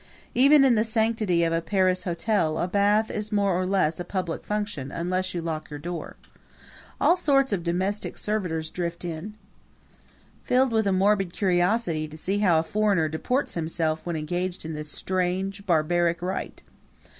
Even 0.33 0.65
in 0.65 0.73
the 0.73 0.83
sanctity 0.83 1.43
of 1.43 1.53
a 1.53 1.61
Paris 1.61 2.05
hotel 2.05 2.57
a 2.57 2.67
bath 2.67 3.11
is 3.11 3.31
more 3.31 3.51
or 3.55 3.67
less 3.67 3.99
a 3.99 4.03
public 4.03 4.43
function 4.43 4.91
unless 4.91 5.35
you 5.35 5.43
lock 5.43 5.69
your 5.69 5.77
door. 5.77 6.15
All 6.99 7.15
sorts 7.15 7.53
of 7.53 7.63
domestic 7.63 8.17
servitors 8.17 8.71
drift 8.71 9.05
in, 9.05 9.35
filled 10.43 10.71
with 10.71 10.87
a 10.87 10.91
morbid 10.91 11.33
curiosity 11.33 12.07
to 12.07 12.17
see 12.17 12.39
how 12.39 12.57
a 12.57 12.63
foreigner 12.63 13.09
deports 13.09 13.53
himself 13.53 14.03
when 14.03 14.15
engaged 14.15 14.65
in 14.65 14.73
this 14.73 14.91
strange, 14.91 15.67
barbaric 15.67 16.23
rite. 16.23 16.63